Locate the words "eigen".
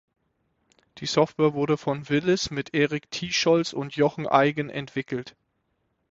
4.25-4.71